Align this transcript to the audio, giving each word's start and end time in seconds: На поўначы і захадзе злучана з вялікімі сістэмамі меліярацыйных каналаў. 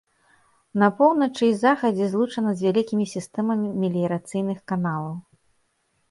На 0.83 0.87
поўначы 0.99 1.43
і 1.49 1.51
захадзе 1.63 2.07
злучана 2.13 2.53
з 2.61 2.65
вялікімі 2.67 3.05
сістэмамі 3.15 3.69
меліярацыйных 3.83 4.59
каналаў. 4.73 5.13